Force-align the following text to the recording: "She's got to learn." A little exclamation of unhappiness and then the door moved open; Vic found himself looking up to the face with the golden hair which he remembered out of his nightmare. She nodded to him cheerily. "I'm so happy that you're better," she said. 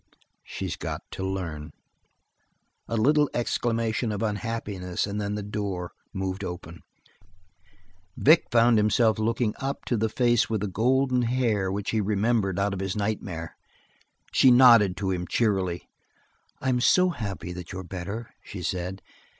"She's 0.43 0.75
got 0.75 1.03
to 1.11 1.23
learn." 1.23 1.73
A 2.87 2.97
little 2.97 3.29
exclamation 3.35 4.11
of 4.11 4.23
unhappiness 4.23 5.05
and 5.05 5.21
then 5.21 5.35
the 5.35 5.43
door 5.43 5.91
moved 6.11 6.43
open; 6.43 6.81
Vic 8.17 8.47
found 8.51 8.79
himself 8.79 9.19
looking 9.19 9.53
up 9.59 9.85
to 9.85 9.97
the 9.97 10.09
face 10.09 10.49
with 10.49 10.61
the 10.61 10.67
golden 10.67 11.21
hair 11.21 11.71
which 11.71 11.91
he 11.91 12.01
remembered 12.01 12.57
out 12.57 12.73
of 12.73 12.79
his 12.79 12.95
nightmare. 12.95 13.55
She 14.31 14.49
nodded 14.49 14.97
to 14.97 15.11
him 15.11 15.27
cheerily. 15.27 15.87
"I'm 16.59 16.81
so 16.81 17.09
happy 17.09 17.53
that 17.53 17.71
you're 17.71 17.83
better," 17.83 18.31
she 18.43 18.63
said. 18.63 19.03